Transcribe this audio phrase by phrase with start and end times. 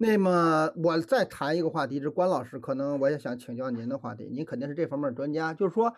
[0.00, 5.92] 那么我再谈一个话题，是关老师，可能我也想请教您的话题，您肯定是这方面专家，就是说，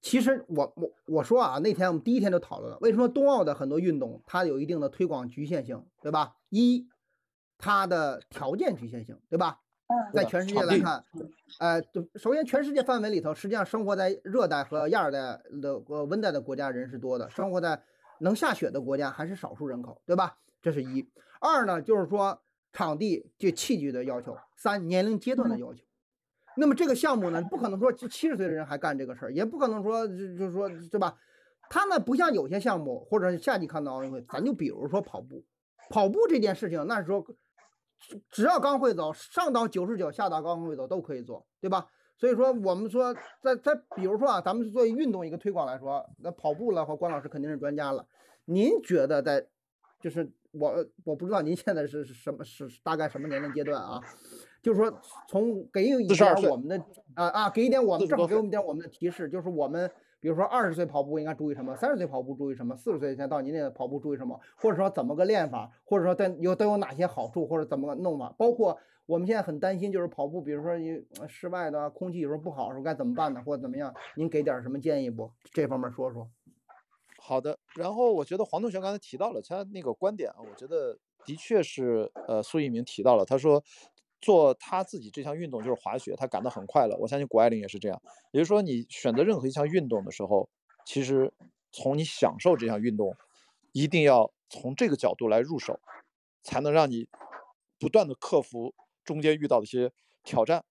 [0.00, 6.36] 其实我我我说啊，那天我们第一天就讨论了，为什么冬奥的很多运动它有一定的推广局限性，对吧？
[6.48, 6.86] 一，
[7.58, 9.58] 它的条件局限性，对吧？
[10.12, 11.04] 在全世界来看，
[11.58, 17.82] 呃，就首先全世界范围里头，实际上生活在热带和亚热带的呃温带的国家人是多的，生活在
[18.20, 20.38] 能下雪的国家还是少数人口，对吧？
[20.62, 21.10] 这是一。
[21.40, 22.40] 二呢，就是说。
[22.74, 25.82] 场地就器具的要求，三年龄阶段的要求。
[26.56, 31.16] 那么这个项目呢，不可能说七十岁的人还干这个事儿，也不可能说就就是说对吧？
[31.70, 35.42] 他呢不像有些项目，或者夏季看到奥运会，咱就比如说跑步，
[35.88, 37.26] 跑步这件事情，那时候
[38.30, 41.88] 只要刚会走，上到九十九，下到刚会走都可以做，对吧？
[42.16, 43.12] 所以说我们说，
[43.42, 48.06] 在在比如说啊，咱们作为运动一个推广来说，那跑步了和关老师肯定是专家了。
[48.44, 49.48] 您觉得在
[50.00, 54.00] 就是我我不知道您现在是什么是大概什么年龄阶段啊？
[54.62, 56.78] 就是说从给一点我们的
[57.14, 73.94] 啊啊给一点我们正好给我们点我们的提示，就是我们比如说二十岁跑步应该注意什么，三十岁跑步注意什么，四十岁才到您那跑步注意什么，或者说怎么个练法，或者说都有都有哪些好处，或者怎么个弄法，包括我们现在很担心就是跑步，比如说你室外的空气有时候不好的时候该怎么办呢，或者怎么样？
[74.16, 75.30] 您给点什么建议不？
[75.52, 76.26] 这方面说说。
[77.26, 83.64] 好的，然后我觉得黄同学刚才提到了他那个观点啊，我觉得的确是，呃，苏一鸣提到了，他说
[84.20, 86.94] 做他自己这项运动就是滑雪，他感到很快乐。
[86.98, 87.98] 我相信谷爱凌也是这样，
[88.32, 90.50] 也就是说，你选择任何一项运动的时候，
[90.84, 91.32] 其实
[91.72, 93.16] 从你享受这项运动，
[93.72, 95.80] 一定要从这个角度来入手，
[96.42, 97.08] 才能让你
[97.78, 99.90] 不断的克服中间遇到的一些
[100.24, 100.62] 挑战，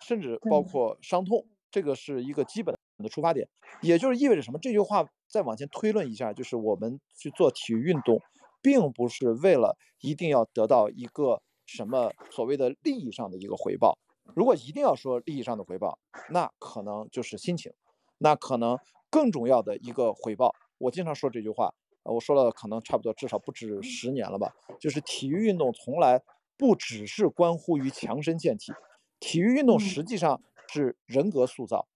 [0.00, 3.48] 甚至包括伤痛，这个是一个基本的出发点，
[3.82, 4.58] 也就是意味着什么？
[4.58, 5.08] 这句话。
[5.32, 8.20] 再往前推论一下，就是我们去做体育运动，
[8.60, 13.98] 并不是为了一定要得到一个什么所谓的利益上的一个回报。
[14.36, 17.72] 如果一定要说利益上的回报，那可能就是心情。
[18.18, 21.74] 那可能更重要的一个回报，我经常说这句话，
[22.04, 26.22] 我说了可能差不多至少不止十年了吧，就是体育运动从来
[26.58, 28.72] 不只是关乎于强身健体，
[29.18, 31.88] 体育运动实际上是人格塑造。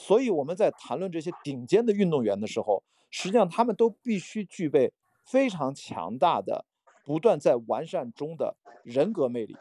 [0.00, 4.92] 所以我们在谈论这些顶尖的运动员的时候，实际上他们都必须具备
[5.26, 6.64] 非常强大的、
[7.04, 9.56] 不断在完善中的人格魅力，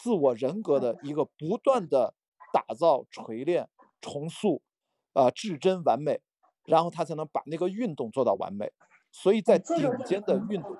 [0.00, 2.14] 自我人格的一个不断的
[2.52, 3.68] 打造、锤炼、
[4.00, 4.60] 重塑，
[5.12, 6.20] 啊，至真完美，
[6.64, 8.72] 然后他才能把那个运动做到完美。
[9.12, 10.76] 所以在顶尖的运动，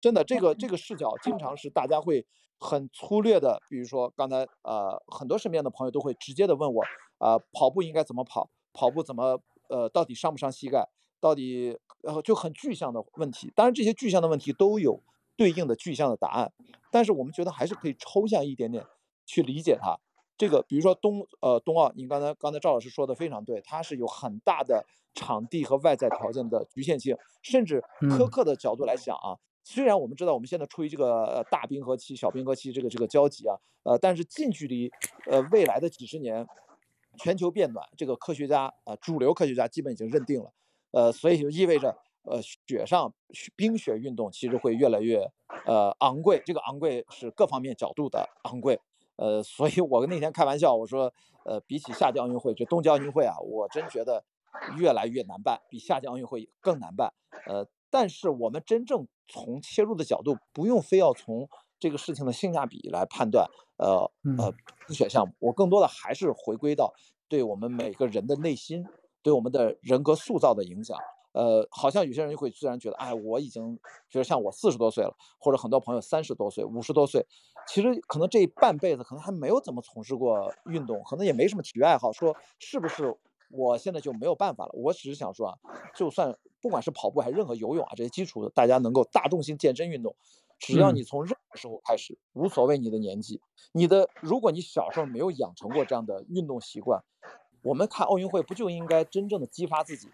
[0.00, 2.24] 真的这个这个视角经常是大家会
[2.60, 6.84] 很粗略的，比如说刚才呃很多身边的朋友都会直接的问我。
[7.24, 8.50] 啊，跑步应该怎么跑？
[8.74, 9.40] 跑步怎么
[9.70, 10.86] 呃，到底伤不伤膝盖？
[11.20, 13.50] 到底呃就很具象的问题。
[13.56, 15.00] 当然，这些具象的问题都有
[15.38, 16.52] 对应的具象的答案。
[16.90, 18.84] 但是我们觉得还是可以抽象一点点
[19.24, 19.98] 去理解它。
[20.36, 24.84] 这个，比如说冬呃冬奥，你刚才刚才赵老师说的非常对，它是有很大的
[25.14, 29.38] 场地和外在条件的局限性，甚至苛刻的角度来讲啊。
[29.62, 34.90] 虽然我们知道我们现在处于这个大冰河期、小冰河期这个这个交集啊，呃，但是近距离
[35.30, 36.46] 呃未来的几十年。
[37.16, 40.52] 全球变暖，这个科学家啊，主流科学家基本已经认定了，
[40.92, 43.12] 呃，所以就意味着，呃，雪上
[43.56, 45.30] 冰雪运动其实会越来越，
[45.66, 46.42] 呃，昂贵。
[46.44, 48.80] 这个昂贵是各方面角度的昂贵，
[49.16, 51.12] 呃，所以我那天开玩笑，我说，
[51.44, 54.24] 呃，比起夏季奥运会，就冬季奥运会啊，我真觉得
[54.78, 57.12] 越来越难办，比夏季奥运会更难办。
[57.46, 61.48] 呃，但是我们真正从切入的角度，不用非要从。
[61.84, 63.46] 这个事情的性价比来判断，
[63.76, 64.50] 呃呃，
[64.88, 66.94] 自选项目，我更多的还是回归到
[67.28, 68.86] 对我们每个人的内心，
[69.22, 70.96] 对我们的人格塑造的影响。
[71.32, 73.78] 呃，好像有些人就会自然觉得，哎，我已经
[74.08, 77.26] 觉得像我四十多岁了，或者很多朋友三十多岁、五十多岁，
[77.68, 83.14] 其实可能这半辈子可能还没有怎么从事过运动，可能也没什么体育爱好，说是不是
[83.50, 84.70] 我现在就没有办法了？
[84.72, 85.54] 我只是想说啊，
[85.94, 90.16] 就算不管是跑步还是任何游泳啊这些基础的，大家能够大众性健身运动。
[90.58, 93.40] 只要你从任何时候开始，无所谓你的年纪，
[93.72, 97.02] 你的如果你小时候没有养成过这样的运动习惯，
[97.62, 100.08] 我们看奥运会不就应该真正的激发自己？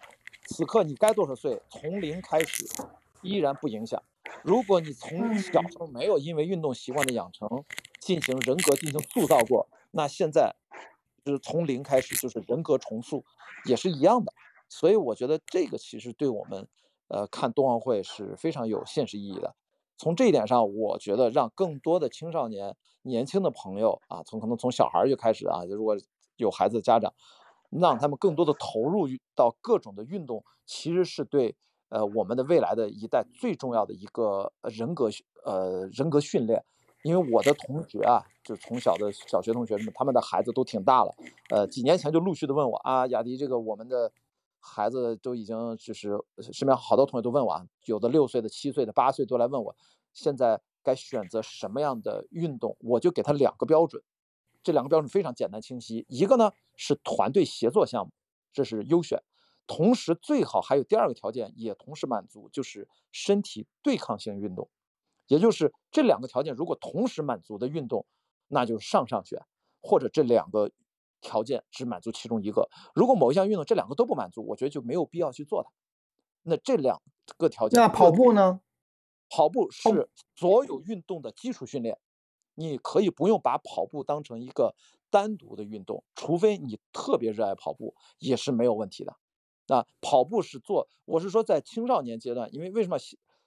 [0.47, 2.65] 此刻你该多少岁，从零开始，
[3.21, 4.01] 依然不影响。
[4.43, 7.63] 如果你从小时候没有因为运动习惯的养成
[7.99, 10.55] 进行人格进行塑造过，那现在
[11.23, 13.23] 就是从零开始就是人格重塑，
[13.65, 14.33] 也是一样的。
[14.67, 16.67] 所以我觉得这个其实对我们，
[17.07, 19.55] 呃，看冬奥会是非常有现实意义的。
[20.01, 25.95] 从这一点上，我觉得让更多的青少年、年轻的朋友啊，从可能从小孩就开始啊，如果
[26.37, 27.13] 有孩子的家长，
[27.69, 31.55] 让他们更多的投入到各种的运动，其实是对
[31.89, 35.07] 呃我们的未来的一代最重要的一个人格
[35.45, 36.65] 呃人格训练，
[37.03, 41.13] 因为我的同学啊，就从小的小学同学们，他们的孩子都挺大了，
[41.51, 44.11] 呃，几年前就陆续的问我啊，雅迪这个我们的
[44.61, 46.17] 孩子都已经就是
[46.53, 49.75] 身边好多同学都问我啊，有的六岁的、七岁的、八岁都来问我，
[50.13, 52.77] 现在该选择什么样的运动？
[52.79, 54.03] 我就给他两个标准，
[54.63, 58.13] 这两个标准非常简单清晰，一个呢是团队协作项目，
[58.53, 59.21] 这是优选。
[59.67, 64.69] 同时，最好还有第二个条件也同时满足，就是身体对抗性运动，
[65.27, 68.05] 也就是这两个条件如果同时满足的运动，
[68.47, 69.41] 那就是上上选，
[69.81, 70.69] 或者这两个
[71.21, 72.69] 条件只满足其中一个。
[72.93, 75.69] 如果某一项运动这两个都不满足，我觉得就没有必要去做它。
[76.43, 77.01] 那这两
[77.37, 78.61] 个条件，那跑步呢？
[79.29, 81.97] 跑步是所有运动的基础训练，
[82.55, 84.75] 你可以不用把跑步当成一个
[85.09, 89.15] 单独的运动，除非你特别热爱跑步，也是没有问题的。
[89.67, 92.97] 那，跑步是做，我是说在青少年阶段，因为为什么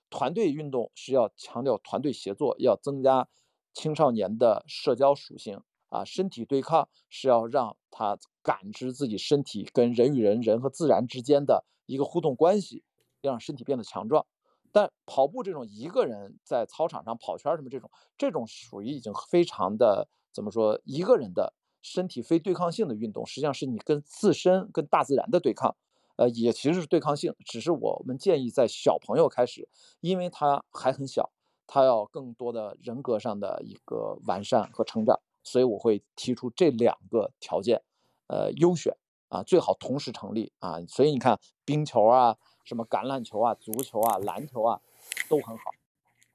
[0.09, 3.29] 团队运动是要强调团队协作，要增加
[3.75, 5.61] 青少年的社交属性
[5.94, 12.82] 啊，身体对抗是要让他感知自己身体跟人与人、人和自然之间的一个互动关系，
[13.20, 14.26] 要让身体变得强壮。
[14.73, 17.88] 但跑步这种一个人在操场上跑圈什么这种，
[18.19, 25.76] 这种属于已经非常的怎么说，一个人的身体非对抗性的运动，实际上是你跟自身、跟大自然的对抗。
[26.17, 29.69] 呃，也其实是对抗性，只是我们建议在小朋友开始，
[30.00, 31.31] 因为他还很小，
[31.69, 37.82] 他要更多的人格上的一个完善和成长，所以我会提出这两个条件，
[38.26, 38.96] 呃，优选
[39.29, 40.81] 啊，最好同时成立啊。
[40.88, 44.81] 所以你看，冰球啊，什么橄榄球啊，足球啊，篮球啊，
[45.29, 45.70] 都很好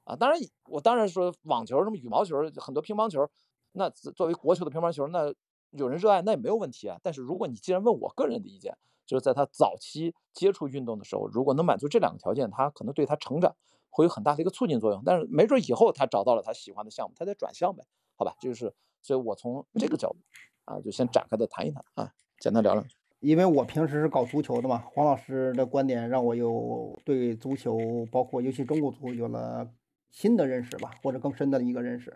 [0.04, 0.16] 啊。
[0.16, 3.28] 当然，我当然说网球、什么羽毛球，很多乒乓球，
[3.72, 5.34] 那作为国球的乒乓球，那
[5.70, 6.98] 有人热爱，那也没有问题啊。
[7.02, 8.76] 但是如果你既然问我个人的意见，
[9.06, 13.56] 就是在他早期接触运动的时候，如果能满足这两个条件，他可能对他成长
[13.88, 15.02] 会有很大的一个促进作用。
[15.04, 17.84] 但是没准以后他找到了他喜欢的项目，他再转向呗，
[18.20, 18.36] 好吧？
[18.38, 18.70] 就是，
[19.00, 20.18] 所以我从这个角度
[20.66, 22.84] 啊，就先展开的谈一谈啊，简单聊聊。
[23.20, 29.66] 因为我平时是搞足球的嘛，黄老师的观点让我有对足球，包括尤其中国足有了
[30.10, 32.14] 新的认识吧，或者更深的一个认识。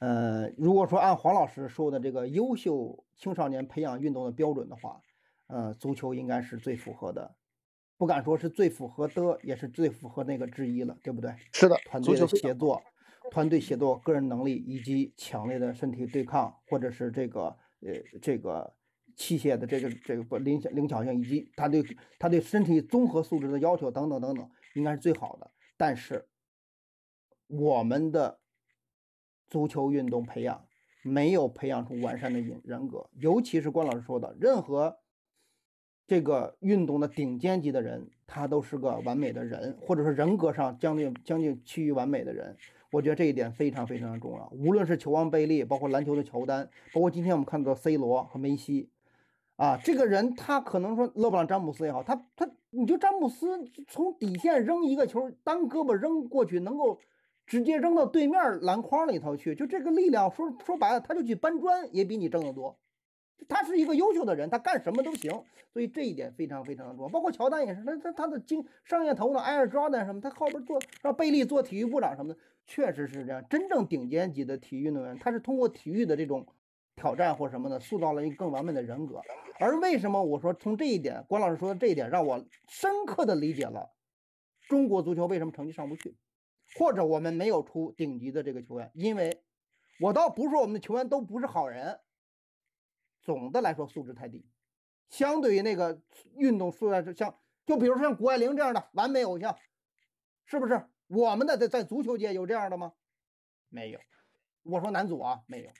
[0.00, 5.00] 呃，如果说按黄老师说的这个优秀青少年培养运动的标准的话。
[5.48, 7.36] 呃，足球应该是最符合的，
[7.96, 11.32] 不敢说是最符合的，也是最符合那个之一了，对不对？
[11.52, 12.82] 是的，团队的协作、
[13.30, 18.74] 团队协作、个人能力以及强烈的身体对抗，或者是这个呃这个
[19.14, 21.84] 器械的这个这个不灵灵巧性，以及他对
[22.18, 25.50] 他对身体综合素质的要求等等等等，应该是最好的。
[25.76, 26.26] 但是
[27.46, 28.38] 我们的
[29.48, 30.66] 足球运动培养
[31.02, 34.98] 没有培养出完善的人人格，尤其是关老师说的，任何。
[36.08, 42.56] 这个运动的顶尖级的人，他都是个完美的人，或者说人格上将近将近趋于完美的人。
[42.90, 44.50] 我觉得这一点非常非常的重要。
[44.52, 48.88] 无论是球王贝利，包括篮球的乔丹，包括今天我们看到 C 罗和梅西，
[49.56, 56.98] 啊，这个人他可能说勒布朗詹姆斯也好，他他你就詹姆斯从底线扔一个球，单胳膊扔过去，能够
[57.46, 62.78] 直接扔到对面篮筐里头去，就这个力量，说说白了，他就去搬砖也比你挣得多。
[63.48, 65.30] 他是一个优秀的人，他干什么都行，
[65.72, 67.08] 所以这一点非常非常的重要。
[67.08, 73.44] 包括乔丹也是，他他他的经商业头脑，埃尔乔丹什么，他后边做让贝利做体育部长什么的，确实是这样。
[73.48, 76.46] 真正顶尖级的体育运动员，他是通过体育的这种
[76.96, 79.20] 挑战或什么的，塑造了一个更完美的人格。
[79.58, 83.92] 而为什么我说从这一点，关老师说的这一点，让我深刻的理解了
[84.68, 86.16] 中国足球为什么成绩上不去，
[86.76, 89.42] 或者我们没有出顶级的这个球员，因为
[90.00, 92.00] 我倒不是说我们的球员都不是好人。
[93.26, 94.46] 总的来说素质太低，
[95.08, 96.00] 相对于那个
[96.36, 99.58] 运动素质像，就比如说像谷爱凌这样的完美偶像，
[100.44, 100.86] 是不是？
[101.08, 102.92] 我们的在在足球界有这样的吗？
[103.68, 103.98] 没有。
[104.62, 105.70] 我说男足啊，没有，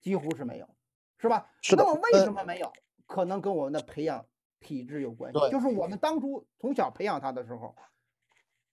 [0.00, 0.68] 几乎是没有，
[1.16, 1.50] 是吧？
[1.62, 2.70] 是那么为什么没有？
[3.06, 4.26] 可能跟我们的培养
[4.60, 5.38] 体制有关系。
[5.50, 7.74] 就是我们当初从小培养他的时候，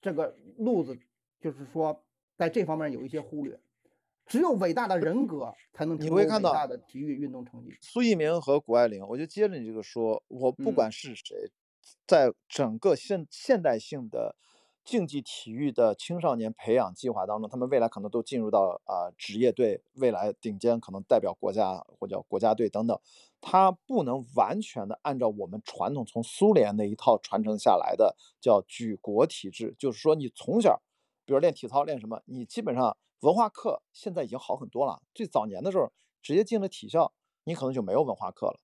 [0.01, 0.99] 这个路子
[1.39, 3.57] 就是说在这方面有一些忽略。
[4.29, 7.75] 只有伟大的人 格才能你会看到伟大的体育运动成绩。
[7.81, 11.51] 苏翊鸣和谷爱凌，我就接着你这个说，我不管是谁，
[12.05, 14.35] 在整个现现代性的
[14.85, 22.99] 竞技体育的青少年培养计划当中，他们未来可能都进入到啊职业队，未来顶尖可能代表国家或者国家队等等，
[23.41, 30.79] 他不能完全的按照我们传统从苏联那一套传承下来的叫举国体制，就是说你从小，
[31.25, 32.95] 比如练体操练什么，你基本上。
[33.21, 35.01] 文化课现在已经好很多了。
[35.13, 38.59] 最早年的时候，直接进了体校，你可能就没有文化课了。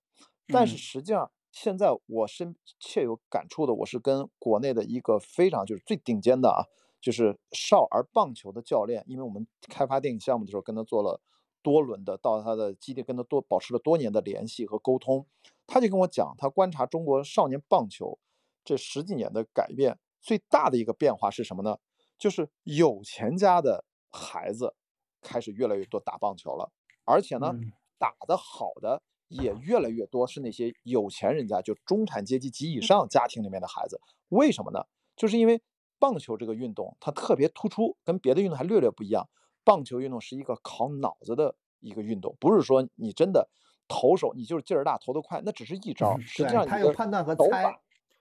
[0.48, 6.64] 但是实际上，现在我深切有感触的，我是跟国内的一个非常就是最顶尖的啊
[7.00, 11.20] 就是少儿棒球的教练，因为我们开发电影项目的时候跟他做了
[11.62, 15.26] 多轮的，到他的基地跟他多保持了多年的联系和沟通，
[15.66, 18.18] 他就跟我讲，他观察中国少年棒球
[18.64, 21.78] 这十几年的改变，最大的一个变化是什么呢？
[22.18, 23.84] 就是有钱家的
[24.16, 24.74] 孩子
[25.20, 26.72] 开始越来越多打棒球了，
[27.04, 27.52] 而且呢，
[27.98, 34.00] 打得好的也越来越多是那些有钱人家，就中产阶级及以上家庭里面的孩子。
[34.30, 34.86] 为什么呢？
[35.14, 35.62] 就是因为
[35.98, 39.28] 棒球这个运动它特别突出，跟别的运动还略略不一样。
[39.62, 43.48] 棒球运动是一个考脑子的一个运动，不是说你真的
[43.86, 46.18] 投手你就是劲儿大投得快，那只是一招。
[46.20, 47.78] 实际上他有判断和猜。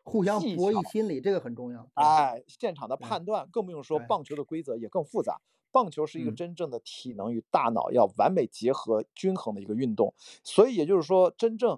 [0.08, 1.90] 互相博弈心理，这个很重要。
[1.96, 5.42] 哎，现场的判断更不用说，棒球的规则也更复杂。
[5.76, 10.14] 棒球是一个真正的体能与大脑要完美结合、均衡的一个运动。
[10.42, 11.78] 所以也就是说，真正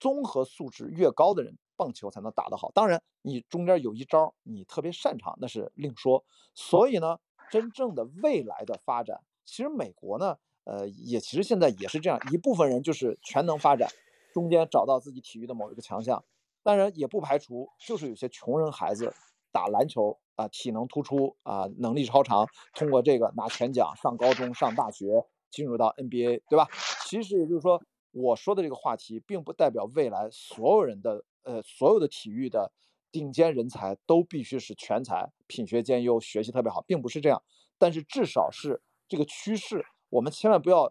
[0.00, 2.72] 综合素质越高的人，棒球才能打得好。
[2.72, 6.24] 当然，你中间有一招你特别擅长，那是另说。
[6.56, 7.20] 所以呢，
[7.52, 13.88] 真正的未来的发展，其实美国呢，呃，也其实现在也是这样一部分人就是全能发展，
[14.34, 16.24] 中间找到自己体育的某一个强项。
[16.64, 19.14] 当然也不排除，就是有些穷人孩子
[19.52, 26.66] 打篮球啊，体能突出啊，能力超常，通过这个拿全奖，上高中、上大学，进入到 NBA，对吧？
[27.04, 27.82] 其实也就是说，
[28.12, 32.72] 我说的这个话题，并不代表未来所有人的呃，所有的体育的
[33.12, 37.42] 顶尖人才都必须是全才，品学兼优，学习特别好，并不是这样。
[37.76, 40.90] 但是至少是这个趋势，我们千万不要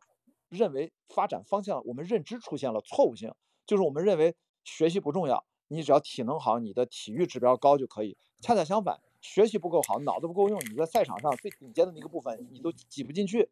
[0.50, 3.34] 认为发展方向，我们认知出现了错误性，
[3.65, 5.44] 就是我们认为学习不重要。
[5.72, 8.18] 你只要体能好，你的体育指标高就可以。
[8.41, 13.49] 恰恰相反，学习不够好，脑子不够用，你在赛场上最顶尖的那个部分你都挤不进去。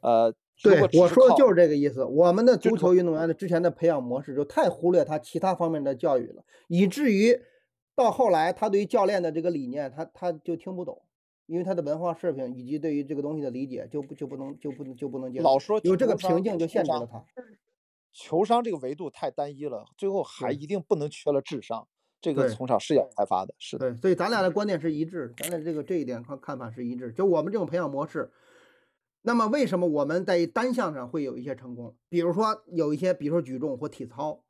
[0.00, 0.32] 呃，
[0.62, 2.04] 对，我说的就是这个意思。
[2.04, 7.40] 我们的足球运动员的之前的培养模式就太忽略他其他方面的教育了，以至于
[7.96, 11.02] 到后来他对于教练的这个理念，他他就听不懂，
[11.46, 15.44] 因为他的文化水平以及对于这个东西的理解就不就不能就不能就不能接受。
[15.44, 17.24] 老说有这个瓶颈就限制了他。
[18.12, 21.88] 球商这个维度太单一了，最后还一定不能缺了智商。
[22.20, 23.90] 这个从小是要开发的，是的。
[23.90, 27.12] 对，所以咱俩的观点是一致，咱俩这个这一点看看法是一致。
[27.12, 28.30] 就我们这种培养模式，
[29.22, 31.96] 那么为什么我们在单项上会有一些成功？
[32.08, 34.42] 比如说有一些，比如说举重或体操，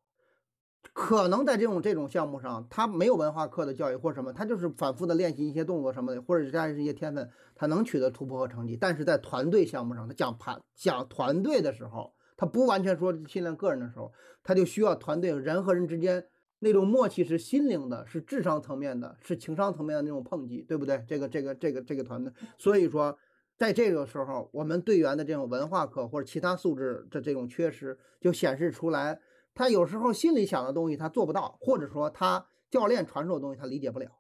[0.93, 8.77] 可能在这种这种项目上，他没有文化课的教育或什么，他就是反复的练习一些动作什么的，或者加上一些天分，他能取得突破和成绩。
[8.77, 12.15] 但是在团队项目上，他讲盘讲团队的时候。
[12.41, 14.13] 他不完全说训练个人的时候，
[14.45, 16.25] 他就需要团队人和人之间
[16.61, 21.05] 那种默契，是心灵的，是智商层面的，是情商层面的那种碰击，对不对？
[21.07, 23.17] 这个这个这个这个团队，所以说
[23.57, 29.21] 在这个时候，我们队员的这种文化课或者其他素质的这种缺失，就显示出来，
[29.55, 34.11] 他有时候心里想的东西他做不到，或者说他教练传授的东西他理解不了。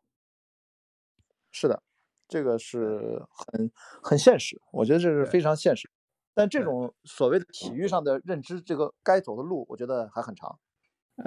[1.50, 1.83] 是的，
[2.28, 3.71] 这个是很
[4.02, 5.90] 很现实，我觉得这是非常现实。
[6.35, 10.59] 但这种所谓的体育上的认知，这个该走的路，我觉得还很长。